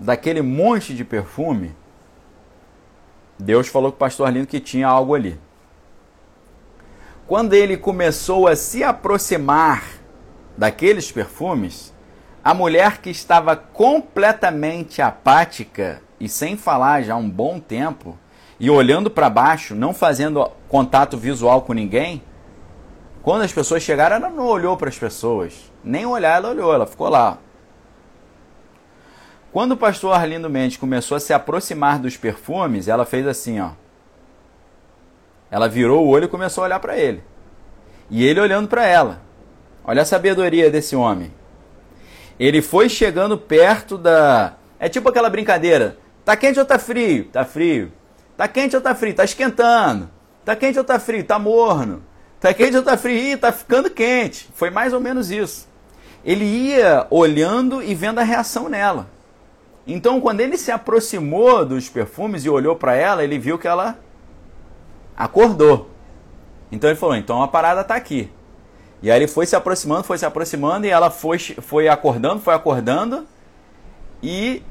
daquele 0.00 0.40
monte 0.40 0.94
de 0.94 1.04
perfume, 1.04 1.74
Deus 3.38 3.68
falou 3.68 3.92
com 3.92 3.96
o 3.96 3.98
pastor 3.98 4.30
Lindo 4.30 4.46
que 4.46 4.60
tinha 4.60 4.88
algo 4.88 5.14
ali. 5.14 5.38
Quando 7.28 7.52
ele 7.52 7.76
começou 7.76 8.48
a 8.48 8.56
se 8.56 8.82
aproximar 8.82 9.84
daqueles 10.56 11.12
perfumes, 11.12 11.92
a 12.42 12.54
mulher 12.54 13.02
que 13.02 13.10
estava 13.10 13.54
completamente 13.54 15.02
apática 15.02 16.00
e 16.18 16.26
sem 16.26 16.56
falar 16.56 17.02
já 17.02 17.14
um 17.16 17.28
bom 17.28 17.60
tempo, 17.60 18.18
e 18.58 18.70
olhando 18.70 19.10
para 19.10 19.28
baixo, 19.28 19.74
não 19.74 19.92
fazendo 19.92 20.50
contato 20.70 21.18
visual 21.18 21.60
com 21.60 21.74
ninguém, 21.74 22.22
quando 23.22 23.42
as 23.42 23.52
pessoas 23.52 23.82
chegaram, 23.82 24.16
ela 24.16 24.30
não 24.30 24.46
olhou 24.46 24.74
para 24.78 24.88
as 24.88 24.98
pessoas. 24.98 25.70
Nem 25.84 26.06
olhar 26.06 26.38
ela 26.38 26.48
olhou, 26.48 26.72
ela 26.72 26.86
ficou 26.86 27.10
lá. 27.10 27.36
Quando 29.52 29.72
o 29.72 29.76
pastor 29.76 30.14
Arlindo 30.14 30.48
Mendes 30.48 30.78
começou 30.78 31.14
a 31.14 31.20
se 31.20 31.34
aproximar 31.34 31.98
dos 31.98 32.16
perfumes, 32.16 32.88
ela 32.88 33.04
fez 33.04 33.26
assim, 33.26 33.60
ó. 33.60 33.72
Ela 35.50 35.68
virou 35.68 36.04
o 36.04 36.08
olho 36.08 36.24
e 36.24 36.28
começou 36.28 36.62
a 36.62 36.66
olhar 36.66 36.80
para 36.80 36.96
ele. 36.96 37.22
E 38.10 38.24
ele 38.24 38.40
olhando 38.40 38.68
para 38.68 38.86
ela. 38.86 39.20
Olha 39.84 40.02
a 40.02 40.04
sabedoria 40.04 40.70
desse 40.70 40.94
homem. 40.94 41.32
Ele 42.38 42.62
foi 42.62 42.88
chegando 42.88 43.36
perto 43.36 43.98
da. 43.98 44.54
É 44.78 44.88
tipo 44.88 45.08
aquela 45.08 45.30
brincadeira. 45.30 45.98
Tá 46.24 46.36
quente 46.36 46.58
ou 46.58 46.64
tá 46.64 46.78
frio? 46.78 47.24
Tá 47.24 47.44
frio. 47.44 47.90
Tá 48.36 48.46
quente 48.46 48.76
ou 48.76 48.82
tá 48.82 48.94
frio? 48.94 49.14
Tá 49.14 49.24
esquentando. 49.24 50.10
Tá 50.44 50.54
quente 50.54 50.78
ou 50.78 50.84
tá 50.84 50.98
frio? 50.98 51.24
Tá 51.24 51.38
morno. 51.38 52.02
Tá 52.38 52.54
quente 52.54 52.76
ou 52.76 52.82
tá 52.82 52.96
frio? 52.96 53.16
Ih, 53.16 53.36
tá 53.36 53.50
ficando 53.50 53.90
quente. 53.90 54.48
Foi 54.54 54.70
mais 54.70 54.92
ou 54.92 55.00
menos 55.00 55.30
isso. 55.30 55.66
Ele 56.24 56.44
ia 56.44 57.06
olhando 57.10 57.82
e 57.82 57.94
vendo 57.94 58.18
a 58.18 58.22
reação 58.22 58.68
nela. 58.68 59.08
Então, 59.86 60.20
quando 60.20 60.40
ele 60.40 60.58
se 60.58 60.70
aproximou 60.70 61.64
dos 61.64 61.88
perfumes 61.88 62.44
e 62.44 62.50
olhou 62.50 62.76
para 62.76 62.94
ela, 62.94 63.24
ele 63.24 63.38
viu 63.38 63.58
que 63.58 63.66
ela 63.66 63.98
acordou. 65.18 65.90
Então 66.70 66.88
ele 66.88 66.98
falou: 66.98 67.16
então 67.16 67.42
a 67.42 67.48
parada 67.48 67.82
tá 67.82 67.96
aqui. 67.96 68.30
E 69.02 69.10
aí 69.10 69.18
ele 69.18 69.28
foi 69.28 69.46
se 69.46 69.56
aproximando, 69.56 70.04
foi 70.04 70.18
se 70.18 70.24
aproximando 70.24 70.86
e 70.86 70.90
ela 70.90 71.10
foi, 71.10 71.38
foi 71.38 71.88
acordando, 71.88 72.40
foi 72.40 72.54
acordando 72.54 73.26
e 74.22 74.62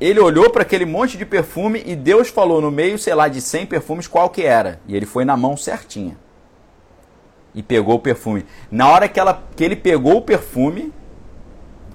ele 0.00 0.18
olhou 0.18 0.50
para 0.50 0.62
aquele 0.62 0.84
monte 0.84 1.16
de 1.16 1.24
perfume 1.24 1.82
e 1.86 1.94
Deus 1.94 2.28
falou 2.28 2.60
no 2.60 2.70
meio, 2.70 2.98
sei 2.98 3.14
lá, 3.14 3.28
de 3.28 3.40
100 3.40 3.66
perfumes 3.66 4.08
qual 4.08 4.28
que 4.30 4.42
era. 4.42 4.80
E 4.88 4.96
ele 4.96 5.06
foi 5.06 5.24
na 5.24 5.36
mão 5.36 5.56
certinha. 5.56 6.16
E 7.54 7.62
pegou 7.62 7.96
o 7.96 8.00
perfume. 8.00 8.44
Na 8.70 8.88
hora 8.88 9.08
que, 9.08 9.18
ela, 9.18 9.42
que 9.56 9.64
ele 9.64 9.76
pegou 9.76 10.16
o 10.16 10.22
perfume, 10.22 10.92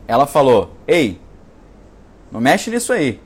ela 0.08 0.26
falou: 0.26 0.72
Ei, 0.88 1.20
não 2.32 2.40
mexe 2.40 2.70
nisso 2.70 2.92
aí. 2.94 3.22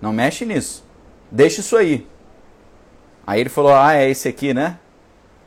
Não 0.00 0.12
mexe 0.12 0.44
nisso. 0.44 0.84
Deixa 1.32 1.62
isso 1.62 1.78
aí. 1.78 2.06
Aí 3.26 3.40
ele 3.40 3.48
falou: 3.48 3.74
Ah, 3.74 3.94
é 3.94 4.10
esse 4.10 4.28
aqui, 4.28 4.52
né? 4.52 4.78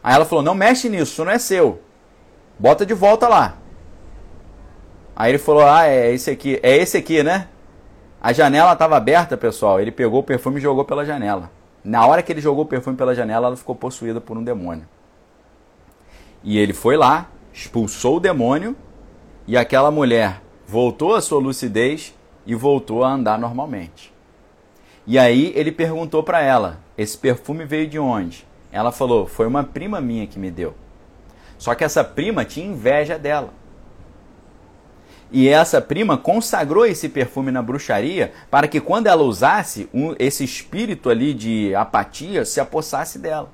Aí 0.03 0.15
ela 0.15 0.25
falou: 0.25 0.43
Não 0.43 0.55
mexe 0.55 0.89
nisso, 0.89 1.11
isso 1.11 1.23
não 1.23 1.31
é 1.31 1.37
seu. 1.37 1.79
Bota 2.57 2.83
de 2.83 2.95
volta 2.95 3.27
lá. 3.27 3.59
Aí 5.15 5.31
ele 5.31 5.37
falou: 5.37 5.63
Ah, 5.63 5.85
é 5.85 6.11
esse 6.11 6.31
aqui. 6.31 6.59
É 6.63 6.75
esse 6.75 6.97
aqui, 6.97 7.21
né? 7.21 7.47
A 8.19 8.33
janela 8.33 8.73
estava 8.73 8.97
aberta, 8.97 9.37
pessoal. 9.37 9.79
Ele 9.79 9.91
pegou 9.91 10.21
o 10.21 10.23
perfume 10.23 10.57
e 10.57 10.61
jogou 10.61 10.83
pela 10.83 11.05
janela. 11.05 11.51
Na 11.83 12.07
hora 12.07 12.23
que 12.23 12.33
ele 12.33 12.41
jogou 12.41 12.63
o 12.63 12.67
perfume 12.67 12.97
pela 12.97 13.13
janela, 13.13 13.45
ela 13.45 13.55
ficou 13.55 13.75
possuída 13.75 14.19
por 14.19 14.35
um 14.35 14.43
demônio. 14.43 14.87
E 16.43 16.57
ele 16.57 16.73
foi 16.73 16.97
lá, 16.97 17.29
expulsou 17.53 18.17
o 18.17 18.19
demônio, 18.19 18.75
e 19.45 19.55
aquela 19.55 19.91
mulher 19.91 20.41
voltou 20.65 21.13
à 21.13 21.21
sua 21.21 21.39
lucidez 21.39 22.15
e 22.43 22.55
voltou 22.55 23.03
a 23.03 23.11
andar 23.11 23.37
normalmente. 23.37 24.14
E 25.07 25.19
aí 25.19 25.51
ele 25.55 25.71
perguntou 25.71 26.23
para 26.23 26.41
ela: 26.41 26.79
Esse 26.97 27.17
perfume 27.17 27.65
veio 27.65 27.87
de 27.87 27.99
onde? 27.99 28.45
Ela 28.71 28.91
falou: 28.91 29.27
Foi 29.27 29.45
uma 29.45 29.63
prima 29.63 30.01
minha 30.01 30.27
que 30.27 30.39
me 30.39 30.49
deu. 30.49 30.73
Só 31.57 31.73
que 31.75 31.83
essa 31.83 32.03
prima 32.03 32.43
tinha 32.43 32.65
inveja 32.65 33.17
dela. 33.17 33.53
E 35.31 35.47
essa 35.49 35.81
prima 35.81 36.17
consagrou 36.17 36.85
esse 36.85 37.09
perfume 37.09 37.51
na 37.51 37.61
bruxaria 37.61 38.31
para 38.49 38.67
que 38.67 38.79
quando 38.79 39.07
ela 39.07 39.23
usasse, 39.23 39.89
um, 39.93 40.15
esse 40.19 40.43
espírito 40.43 41.09
ali 41.09 41.33
de 41.33 41.73
apatia 41.75 42.45
se 42.45 42.59
apossasse 42.59 43.19
dela. 43.19 43.49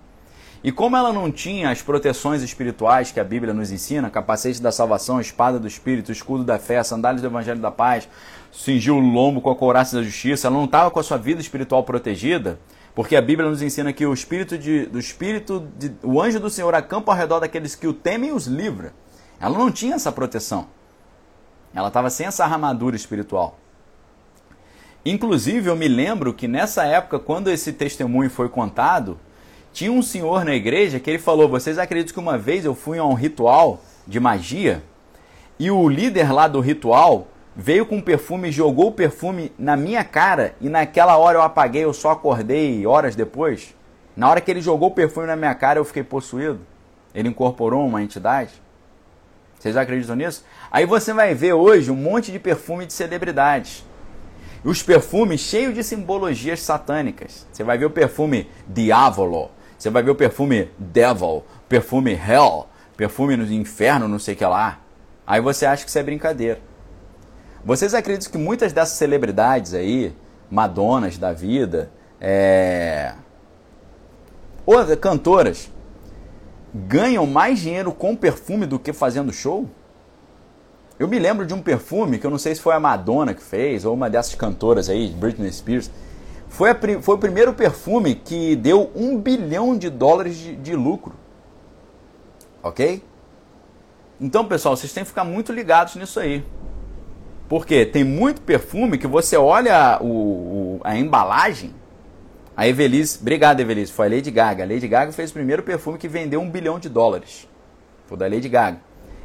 E 0.63 0.71
como 0.71 0.95
ela 0.95 1.11
não 1.11 1.31
tinha 1.31 1.71
as 1.71 1.81
proteções 1.81 2.43
espirituais 2.43 3.11
que 3.11 3.19
a 3.19 3.23
Bíblia 3.23 3.53
nos 3.53 3.71
ensina, 3.71 4.11
capacete 4.11 4.61
da 4.61 4.71
salvação, 4.71 5.19
espada 5.19 5.59
do 5.59 5.67
espírito, 5.67 6.11
escudo 6.11 6.43
da 6.43 6.59
fé, 6.59 6.83
sandálias 6.83 7.21
do 7.21 7.27
evangelho 7.27 7.59
da 7.59 7.71
paz, 7.71 8.07
cingiu 8.51 8.97
o 8.97 8.99
lombo 8.99 9.41
com 9.41 9.49
a 9.49 9.55
couraça 9.55 9.95
da 9.95 10.03
justiça, 10.03 10.47
ela 10.47 10.55
não 10.55 10.65
estava 10.65 10.91
com 10.91 10.99
a 10.99 11.03
sua 11.03 11.17
vida 11.17 11.41
espiritual 11.41 11.83
protegida, 11.83 12.59
porque 12.93 13.15
a 13.15 13.21
Bíblia 13.21 13.49
nos 13.49 13.61
ensina 13.61 13.91
que 13.91 14.05
o 14.05 14.13
espírito 14.13 14.55
de, 14.55 14.85
do 14.85 14.99
espírito, 14.99 15.67
de, 15.79 15.93
o 16.03 16.21
anjo 16.21 16.39
do 16.39 16.49
Senhor 16.49 16.75
acampa 16.75 17.11
ao 17.11 17.17
redor 17.17 17.39
daqueles 17.39 17.73
que 17.73 17.87
o 17.87 17.93
temem 17.93 18.29
e 18.29 18.33
os 18.33 18.45
livra. 18.45 18.93
Ela 19.39 19.57
não 19.57 19.71
tinha 19.71 19.95
essa 19.95 20.11
proteção. 20.11 20.67
Ela 21.73 21.87
estava 21.87 22.09
sem 22.11 22.27
essa 22.27 22.43
armadura 22.43 22.95
espiritual. 22.95 23.57
Inclusive, 25.03 25.69
eu 25.69 25.75
me 25.75 25.87
lembro 25.87 26.33
que 26.33 26.47
nessa 26.47 26.83
época, 26.83 27.17
quando 27.17 27.49
esse 27.49 27.73
testemunho 27.73 28.29
foi 28.29 28.49
contado, 28.49 29.17
tinha 29.73 29.91
um 29.91 30.01
senhor 30.01 30.43
na 30.43 30.53
igreja 30.53 30.99
que 30.99 31.09
ele 31.09 31.19
falou: 31.19 31.47
Vocês 31.47 31.77
acreditam 31.77 32.13
que 32.13 32.19
uma 32.19 32.37
vez 32.37 32.65
eu 32.65 32.75
fui 32.75 32.97
a 32.97 33.05
um 33.05 33.13
ritual 33.13 33.81
de 34.07 34.19
magia 34.19 34.83
e 35.57 35.69
o 35.69 35.87
líder 35.87 36.31
lá 36.31 36.47
do 36.47 36.59
ritual 36.59 37.27
veio 37.55 37.85
com 37.85 38.01
perfume 38.01 38.51
jogou 38.51 38.87
o 38.87 38.91
perfume 38.91 39.51
na 39.57 39.77
minha 39.77 40.03
cara 40.03 40.55
e 40.59 40.69
naquela 40.69 41.17
hora 41.17 41.37
eu 41.37 41.41
apaguei, 41.41 41.83
eu 41.83 41.93
só 41.93 42.11
acordei 42.11 42.85
horas 42.85 43.15
depois? 43.15 43.75
Na 44.15 44.29
hora 44.29 44.41
que 44.41 44.51
ele 44.51 44.61
jogou 44.61 44.89
o 44.89 44.93
perfume 44.93 45.27
na 45.27 45.35
minha 45.35 45.53
cara, 45.53 45.79
eu 45.79 45.85
fiquei 45.85 46.03
possuído? 46.03 46.59
Ele 47.13 47.29
incorporou 47.29 47.85
uma 47.85 48.01
entidade? 48.01 48.51
Vocês 49.59 49.77
acreditam 49.77 50.15
nisso? 50.15 50.43
Aí 50.71 50.85
você 50.85 51.13
vai 51.13 51.35
ver 51.35 51.53
hoje 51.53 51.91
um 51.91 51.95
monte 51.95 52.31
de 52.31 52.39
perfume 52.39 52.85
de 52.85 52.93
celebridades. 52.93 53.85
Os 54.63 54.81
perfumes 54.81 55.41
cheios 55.41 55.75
de 55.75 55.83
simbologias 55.83 56.61
satânicas. 56.61 57.45
Você 57.51 57.63
vai 57.63 57.77
ver 57.77 57.85
o 57.85 57.89
perfume 57.91 58.49
Diavolo, 58.67 59.51
você 59.81 59.89
vai 59.89 60.03
ver 60.03 60.11
o 60.11 60.15
perfume 60.15 60.69
Devil, 60.77 61.43
perfume 61.67 62.11
Hell, 62.11 62.67
perfume 62.95 63.35
no 63.35 63.51
inferno, 63.51 64.07
não 64.07 64.19
sei 64.19 64.35
o 64.35 64.38
que 64.38 64.45
lá. 64.45 64.79
Aí 65.25 65.41
você 65.41 65.65
acha 65.65 65.83
que 65.83 65.89
isso 65.89 65.97
é 65.97 66.03
brincadeira. 66.03 66.59
Vocês 67.65 67.95
acreditam 67.95 68.31
que 68.31 68.38
muitas 68.38 68.71
dessas 68.71 68.95
celebridades 68.95 69.73
aí, 69.73 70.15
Madonas 70.51 71.17
da 71.17 71.33
vida, 71.33 71.89
é... 72.19 73.15
ou 74.67 74.75
cantoras, 74.97 75.71
ganham 76.71 77.25
mais 77.25 77.57
dinheiro 77.57 77.91
com 77.91 78.15
perfume 78.15 78.67
do 78.67 78.77
que 78.77 78.93
fazendo 78.93 79.33
show? 79.33 79.67
Eu 81.00 81.07
me 81.07 81.17
lembro 81.17 81.43
de 81.43 81.55
um 81.55 81.61
perfume 81.61 82.19
que 82.19 82.27
eu 82.27 82.29
não 82.29 82.38
sei 82.38 82.53
se 82.53 82.61
foi 82.61 82.75
a 82.75 82.79
Madonna 82.79 83.33
que 83.33 83.41
fez, 83.41 83.83
ou 83.83 83.95
uma 83.95 84.11
dessas 84.11 84.35
cantoras 84.35 84.89
aí, 84.89 85.09
Britney 85.09 85.51
Spears. 85.51 85.89
Foi, 86.51 86.70
a, 86.70 86.77
foi 87.01 87.15
o 87.15 87.17
primeiro 87.17 87.53
perfume 87.53 88.13
que 88.13 88.55
deu 88.55 88.91
um 88.96 89.17
bilhão 89.17 89.77
de 89.77 89.89
dólares 89.89 90.38
de, 90.38 90.55
de 90.55 90.75
lucro. 90.75 91.13
Ok? 92.62 93.01
Então, 94.20 94.46
pessoal, 94.46 94.77
vocês 94.77 94.93
têm 94.93 95.03
que 95.03 95.10
ficar 95.10 95.24
muito 95.24 95.51
ligados 95.51 95.96
nisso 95.96 96.20
aí. 96.20 96.46
Porque 97.50 97.86
tem 97.86 98.03
muito 98.03 98.41
perfume 98.41 98.98
que 98.98 99.08
você 99.08 99.36
olha 99.36 99.98
o, 100.01 100.05
o, 100.05 100.81
a 100.84 100.96
embalagem 100.96 101.74
a 102.55 102.67
Evelise, 102.67 103.17
obrigado 103.22 103.60
Evelise, 103.60 103.91
foi 103.91 104.08
a 104.08 104.10
Lady 104.10 104.29
Gaga. 104.29 104.63
A 104.63 104.67
Lady 104.67 104.88
Gaga 104.88 105.12
fez 105.12 105.31
o 105.31 105.34
primeiro 105.34 105.63
perfume 105.63 105.98
que 105.98 106.08
vendeu 106.08 106.41
um 106.41 106.50
bilhão 106.50 106.77
de 106.77 106.89
dólares. 106.89 107.48
Foi 108.05 108.17
da 108.17 108.27
Lady 108.27 108.50
Gaga. 108.50 108.79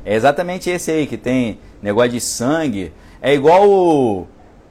É 0.04 0.14
exatamente 0.14 0.70
esse 0.70 0.90
aí 0.90 1.06
que 1.06 1.16
tem 1.16 1.58
negócio 1.82 2.12
de 2.12 2.20
sangue. 2.20 2.92
É 3.20 3.34
igual 3.34 4.26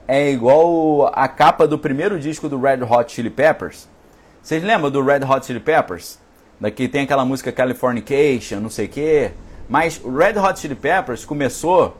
é 0.08 0.32
igual 0.32 1.12
a 1.14 1.28
capa 1.28 1.68
do 1.68 1.80
primeiro 1.80 2.20
disco 2.20 2.48
do 2.48 2.60
Red 2.60 2.84
Hot 2.84 3.12
Chili 3.12 3.30
Peppers. 3.30 3.88
Vocês 4.42 4.64
lembram 4.64 4.92
do 4.92 5.04
Red 5.04 5.26
Hot 5.26 5.46
Chili 5.46 5.60
Peppers? 5.60 6.20
Daqui 6.60 6.88
tem 6.88 7.04
aquela 7.04 7.26
música 7.26 7.52
Californication, 7.52 8.60
não 8.60 8.70
sei 8.70 8.86
o 8.86 8.90
quê. 8.90 9.32
Mas 9.68 10.00
o 10.04 10.16
Red 10.16 10.40
Hot 10.40 10.60
Chili 10.60 10.76
Peppers 10.76 11.26
começou 11.26 11.98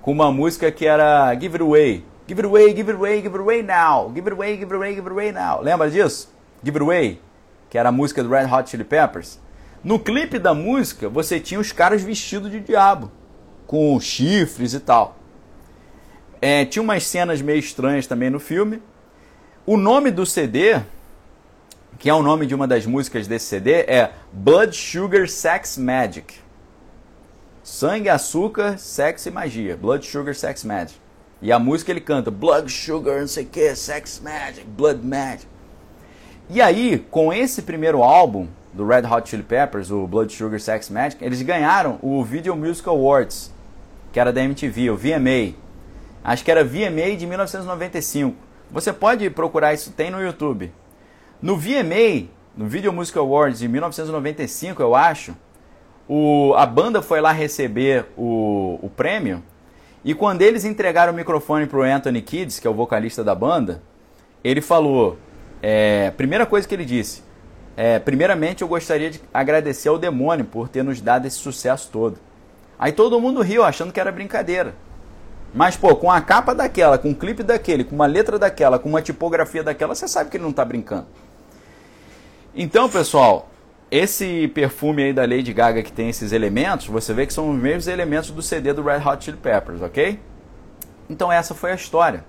com 0.00 0.12
uma 0.12 0.30
música 0.30 0.70
que 0.70 0.86
era 0.86 1.34
Give 1.34 1.54
It 1.56 1.62
Away. 1.62 2.04
Give 2.28 2.40
it 2.40 2.46
away, 2.46 2.74
give 2.74 2.90
it 2.90 2.96
away, 2.96 3.22
give 3.22 3.34
it 3.34 3.40
away 3.40 3.62
now. 3.62 4.10
Give 4.14 4.28
it 4.28 4.32
away, 4.32 4.56
give 4.56 4.70
it 4.70 4.74
away, 4.74 4.94
give 4.94 5.06
it 5.06 5.10
away 5.10 5.32
now. 5.32 5.60
Lembra 5.62 5.90
disso? 5.90 6.28
Give 6.62 6.76
it 6.76 6.82
away, 6.82 7.20
que 7.70 7.78
era 7.78 7.88
a 7.88 7.92
música 7.92 8.22
do 8.22 8.28
Red 8.28 8.46
Hot 8.52 8.68
Chili 8.68 8.84
Peppers. 8.84 9.40
No 9.82 9.98
clipe 9.98 10.38
da 10.38 10.52
música, 10.52 11.08
você 11.08 11.40
tinha 11.40 11.58
os 11.58 11.72
caras 11.72 12.02
vestidos 12.02 12.50
de 12.50 12.60
diabo, 12.60 13.10
com 13.66 13.98
chifres 13.98 14.74
e 14.74 14.80
tal. 14.80 15.17
É, 16.40 16.64
tinha 16.64 16.82
umas 16.82 17.04
cenas 17.04 17.42
meio 17.42 17.58
estranhas 17.58 18.06
também 18.06 18.30
no 18.30 18.38
filme. 18.38 18.82
O 19.66 19.76
nome 19.76 20.10
do 20.10 20.24
CD, 20.24 20.80
que 21.98 22.08
é 22.08 22.14
o 22.14 22.22
nome 22.22 22.46
de 22.46 22.54
uma 22.54 22.66
das 22.66 22.86
músicas 22.86 23.26
desse 23.26 23.46
CD, 23.46 23.72
é 23.82 24.12
Blood 24.32 24.76
Sugar 24.76 25.28
Sex 25.28 25.76
Magic. 25.76 26.34
Sangue, 27.62 28.08
açúcar, 28.08 28.78
sexo 28.78 29.28
e 29.28 29.32
magia. 29.32 29.76
Blood 29.76 30.06
Sugar 30.06 30.34
Sex 30.34 30.64
Magic. 30.64 30.98
E 31.42 31.52
a 31.52 31.58
música 31.58 31.90
ele 31.90 32.00
canta 32.00 32.30
Blood 32.30 32.72
Sugar, 32.72 33.20
não 33.20 33.28
sei 33.28 33.44
o 33.44 33.46
que, 33.46 33.74
Sex 33.74 34.20
Magic, 34.24 34.64
Blood 34.64 35.06
Magic. 35.06 35.46
E 36.48 36.62
aí, 36.62 37.04
com 37.10 37.32
esse 37.32 37.62
primeiro 37.62 38.02
álbum 38.02 38.48
do 38.72 38.86
Red 38.86 39.02
Hot 39.06 39.28
Chili 39.28 39.42
Peppers, 39.42 39.90
o 39.90 40.06
Blood 40.06 40.32
Sugar 40.32 40.58
Sex 40.58 40.88
Magic, 40.88 41.22
eles 41.22 41.42
ganharam 41.42 41.98
o 42.00 42.24
Video 42.24 42.56
Music 42.56 42.88
Awards, 42.88 43.52
que 44.12 44.18
era 44.18 44.32
da 44.32 44.42
MTV, 44.42 44.90
o 44.90 44.96
VMA. 44.96 45.67
Acho 46.22 46.44
que 46.44 46.50
era 46.50 46.64
VMA 46.64 47.16
de 47.16 47.26
1995. 47.26 48.36
Você 48.70 48.92
pode 48.92 49.28
procurar 49.30 49.72
isso, 49.72 49.92
tem 49.92 50.10
no 50.10 50.20
YouTube. 50.20 50.72
No 51.40 51.56
VMA, 51.56 52.28
no 52.56 52.66
Video 52.66 52.92
Music 52.92 53.16
Awards 53.18 53.60
de 53.60 53.68
1995, 53.68 54.82
eu 54.82 54.94
acho, 54.94 55.34
o, 56.08 56.54
a 56.56 56.66
banda 56.66 57.00
foi 57.00 57.20
lá 57.20 57.32
receber 57.32 58.06
o, 58.16 58.78
o 58.82 58.90
prêmio 58.90 59.42
e 60.04 60.14
quando 60.14 60.42
eles 60.42 60.64
entregaram 60.64 61.12
o 61.12 61.16
microfone 61.16 61.66
para 61.66 61.78
o 61.78 61.82
Anthony 61.82 62.22
Kids, 62.22 62.58
que 62.58 62.66
é 62.66 62.70
o 62.70 62.74
vocalista 62.74 63.24
da 63.24 63.34
banda, 63.34 63.82
ele 64.42 64.60
falou: 64.60 65.18
é, 65.60 66.10
primeira 66.12 66.46
coisa 66.46 66.66
que 66.66 66.74
ele 66.74 66.84
disse, 66.84 67.22
é, 67.76 67.98
primeiramente 67.98 68.62
eu 68.62 68.68
gostaria 68.68 69.10
de 69.10 69.20
agradecer 69.34 69.88
ao 69.88 69.98
demônio 69.98 70.44
por 70.44 70.68
ter 70.68 70.82
nos 70.82 71.00
dado 71.00 71.26
esse 71.26 71.36
sucesso 71.36 71.90
todo. 71.92 72.18
Aí 72.78 72.92
todo 72.92 73.20
mundo 73.20 73.42
riu, 73.42 73.64
achando 73.64 73.92
que 73.92 74.00
era 74.00 74.12
brincadeira. 74.12 74.74
Mas, 75.54 75.76
pô, 75.76 75.96
com 75.96 76.10
a 76.10 76.20
capa 76.20 76.54
daquela, 76.54 76.98
com 76.98 77.10
um 77.10 77.14
clipe 77.14 77.42
daquele, 77.42 77.84
com 77.84 77.94
uma 77.94 78.06
letra 78.06 78.38
daquela, 78.38 78.78
com 78.78 78.88
uma 78.88 79.02
tipografia 79.02 79.62
daquela, 79.62 79.94
você 79.94 80.06
sabe 80.06 80.30
que 80.30 80.36
ele 80.36 80.44
não 80.44 80.50
está 80.50 80.64
brincando. 80.64 81.06
Então, 82.54 82.88
pessoal, 82.88 83.48
esse 83.90 84.48
perfume 84.48 85.02
aí 85.02 85.12
da 85.12 85.22
Lady 85.22 85.52
Gaga 85.52 85.82
que 85.82 85.92
tem 85.92 86.10
esses 86.10 86.32
elementos, 86.32 86.86
você 86.86 87.14
vê 87.14 87.26
que 87.26 87.32
são 87.32 87.50
os 87.50 87.56
mesmos 87.56 87.86
elementos 87.86 88.30
do 88.30 88.42
CD 88.42 88.72
do 88.72 88.82
Red 88.82 89.02
Hot 89.06 89.24
Chili 89.24 89.38
Peppers, 89.38 89.80
ok? 89.80 90.20
Então 91.08 91.32
essa 91.32 91.54
foi 91.54 91.72
a 91.72 91.74
história. 91.74 92.24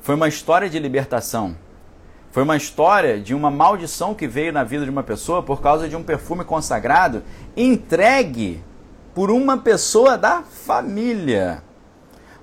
Foi 0.00 0.14
uma 0.14 0.28
história 0.28 0.70
de 0.70 0.78
libertação. 0.78 1.54
Foi 2.30 2.42
uma 2.42 2.56
história 2.56 3.20
de 3.20 3.34
uma 3.34 3.50
maldição 3.50 4.14
que 4.14 4.26
veio 4.26 4.52
na 4.52 4.64
vida 4.64 4.84
de 4.84 4.90
uma 4.90 5.02
pessoa 5.02 5.42
por 5.42 5.60
causa 5.60 5.86
de 5.86 5.94
um 5.94 6.02
perfume 6.02 6.44
consagrado 6.44 7.22
entregue 7.54 8.64
por 9.14 9.30
uma 9.30 9.58
pessoa 9.58 10.16
da 10.16 10.42
família. 10.42 11.62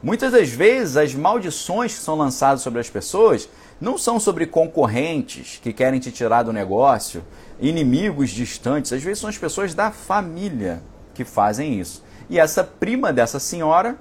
Muitas 0.01 0.31
das 0.31 0.49
vezes 0.49 0.95
as 0.95 1.13
maldições 1.13 1.93
que 1.93 1.99
são 1.99 2.15
lançadas 2.15 2.61
sobre 2.61 2.79
as 2.79 2.89
pessoas 2.89 3.49
não 3.81 3.97
são 3.97 4.19
sobre 4.19 4.45
concorrentes 4.45 5.59
que 5.61 5.73
querem 5.73 5.99
te 5.99 6.11
tirar 6.11 6.43
do 6.43 6.53
negócio, 6.53 7.23
inimigos 7.59 8.29
distantes, 8.29 8.93
às 8.93 9.03
vezes 9.03 9.19
são 9.19 9.29
as 9.29 9.37
pessoas 9.37 9.73
da 9.73 9.91
família 9.91 10.81
que 11.13 11.25
fazem 11.25 11.79
isso. 11.79 12.03
E 12.29 12.39
essa 12.39 12.63
prima 12.63 13.11
dessa 13.11 13.39
senhora 13.39 13.97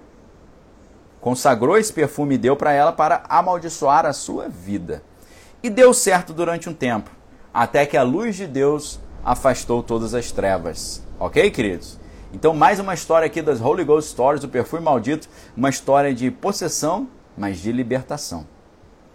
consagrou 1.21 1.77
esse 1.77 1.93
perfume 1.93 2.37
e 2.37 2.39
deu 2.39 2.55
para 2.55 2.73
ela 2.73 2.93
para 2.93 3.25
amaldiçoar 3.29 4.07
a 4.07 4.13
sua 4.13 4.49
vida. 4.49 5.03
E 5.63 5.69
deu 5.69 5.93
certo 5.93 6.33
durante 6.33 6.69
um 6.69 6.75
tempo, 6.75 7.11
até 7.53 7.85
que 7.85 7.97
a 7.97 8.05
luz 8.05 8.37
de 8.37 8.47
Deus 8.47 9.01
afastou 9.25 9.83
todas 9.83 10.15
as 10.15 10.31
trevas. 10.31 11.03
Ok, 11.19 11.51
queridos? 11.51 11.99
Então, 12.33 12.55
mais 12.55 12.79
uma 12.79 12.93
história 12.93 13.25
aqui 13.25 13.41
das 13.41 13.61
Holy 13.61 13.85
Ghost 13.85 14.11
Stories, 14.11 14.43
do 14.43 14.49
perfume 14.49 14.83
maldito, 14.83 15.29
uma 15.57 15.71
história 15.71 16.15
de 16.15 16.31
possessão, 16.31 17.09
mas 17.37 17.59
de 17.59 17.73
libertação. 17.73 18.47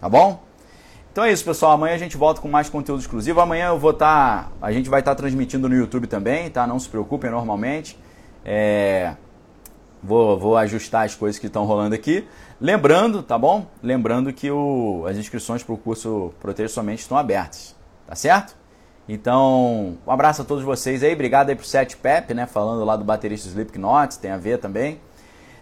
Tá 0.00 0.08
bom? 0.08 0.42
Então 1.12 1.22
é 1.22 1.30
isso, 1.30 1.44
pessoal. 1.44 1.72
Amanhã 1.72 1.94
a 1.94 1.98
gente 1.98 2.16
volta 2.16 2.40
com 2.40 2.48
mais 2.48 2.68
conteúdo 2.68 3.00
exclusivo. 3.00 3.40
Amanhã 3.40 3.68
eu 3.68 3.78
vou 3.78 3.92
estar. 3.92 4.44
Tá, 4.44 4.52
a 4.60 4.72
gente 4.72 4.90
vai 4.90 4.98
estar 4.98 5.12
tá 5.12 5.16
transmitindo 5.16 5.68
no 5.68 5.76
YouTube 5.76 6.08
também, 6.08 6.50
tá? 6.50 6.66
Não 6.66 6.76
se 6.80 6.88
preocupem 6.88 7.30
normalmente. 7.30 7.96
É, 8.44 9.14
vou, 10.02 10.36
vou 10.36 10.56
ajustar 10.56 11.06
as 11.06 11.14
coisas 11.14 11.38
que 11.38 11.46
estão 11.46 11.64
rolando 11.66 11.94
aqui. 11.94 12.26
Lembrando, 12.60 13.22
tá 13.22 13.38
bom? 13.38 13.66
Lembrando 13.80 14.32
que 14.32 14.50
o, 14.50 15.04
as 15.08 15.16
inscrições 15.16 15.62
para 15.62 15.72
o 15.72 15.78
curso 15.78 16.34
Proteger 16.40 16.68
Somente 16.68 17.02
estão 17.02 17.16
abertas. 17.16 17.76
Tá 18.08 18.16
certo? 18.16 18.56
Então, 19.08 19.98
um 20.06 20.10
abraço 20.10 20.42
a 20.42 20.44
todos 20.44 20.64
vocês 20.64 21.02
aí. 21.02 21.12
Obrigado 21.12 21.50
aí 21.50 21.56
pro 21.56 21.66
Sete 21.66 21.96
Pep, 21.96 22.32
né? 22.32 22.46
Falando 22.46 22.84
lá 22.84 22.96
do 22.96 23.04
baterista 23.04 23.48
Slipknot, 23.48 24.18
tem 24.18 24.30
a 24.30 24.38
ver 24.38 24.58
também. 24.58 25.00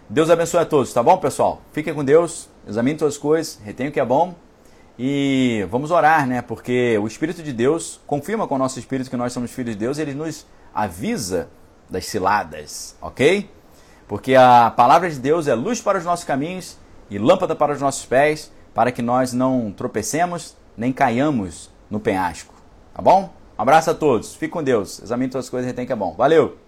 Deus 0.09 0.29
abençoe 0.29 0.61
a 0.61 0.65
todos, 0.65 0.93
tá 0.93 1.01
bom, 1.01 1.17
pessoal? 1.17 1.61
Fiquem 1.71 1.93
com 1.93 2.03
Deus, 2.03 2.49
examine 2.67 2.97
todas 2.97 3.15
as 3.15 3.19
coisas, 3.19 3.59
retenha 3.63 3.89
o 3.89 3.91
que 3.91 3.99
é 3.99 4.05
bom 4.05 4.35
e 4.97 5.65
vamos 5.71 5.91
orar, 5.91 6.27
né? 6.27 6.41
Porque 6.41 6.97
o 7.01 7.07
Espírito 7.07 7.41
de 7.41 7.51
Deus 7.51 7.99
confirma 8.05 8.47
com 8.47 8.55
o 8.55 8.57
nosso 8.57 8.77
espírito 8.77 9.09
que 9.09 9.17
nós 9.17 9.33
somos 9.33 9.51
filhos 9.51 9.73
de 9.73 9.79
Deus, 9.79 9.97
ele 9.97 10.13
nos 10.13 10.45
avisa 10.73 11.49
das 11.89 12.05
ciladas, 12.05 12.95
ok? 13.01 13.49
Porque 14.07 14.35
a 14.35 14.71
palavra 14.75 15.09
de 15.09 15.17
Deus 15.17 15.47
é 15.47 15.55
luz 15.55 15.81
para 15.81 15.97
os 15.97 16.05
nossos 16.05 16.25
caminhos 16.25 16.77
e 17.09 17.17
lâmpada 17.17 17.55
para 17.55 17.73
os 17.73 17.81
nossos 17.81 18.05
pés, 18.05 18.51
para 18.73 18.91
que 18.91 19.01
nós 19.01 19.33
não 19.33 19.71
tropecemos 19.71 20.55
nem 20.77 20.91
caiamos 20.91 21.71
no 21.89 21.99
penhasco, 21.99 22.52
tá 22.93 23.01
bom? 23.01 23.29
Um 23.57 23.61
abraço 23.61 23.91
a 23.91 23.93
todos, 23.93 24.35
fique 24.35 24.51
com 24.51 24.63
Deus, 24.63 25.01
examine 25.01 25.31
todas 25.31 25.45
as 25.45 25.49
coisas 25.49 25.67
e 25.67 25.71
retém 25.71 25.85
que 25.85 25.93
é 25.93 25.95
bom. 25.95 26.13
Valeu! 26.15 26.62